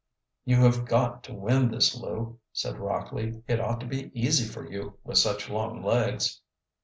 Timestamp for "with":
5.03-5.19